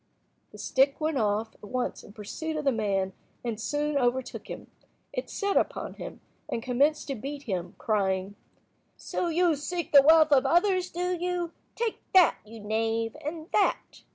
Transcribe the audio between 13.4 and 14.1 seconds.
that."